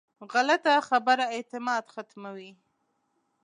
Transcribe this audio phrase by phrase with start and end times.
[0.31, 2.51] غلطه خبره اعتماد ختموي